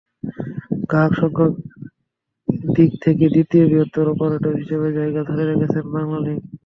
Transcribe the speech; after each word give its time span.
গ্রাহকসংখ্যার 0.89 1.51
দিক 2.69 2.91
থেকে 3.03 3.25
দ্বিতীয় 3.33 3.63
বৃহত্তম 3.65 4.05
অপারেটর 4.11 4.53
হিসেবে 4.61 4.87
জায়গা 4.97 5.21
ধরে 5.29 5.43
রেখেছে 5.45 5.79
বাংলালিংক। 5.93 6.41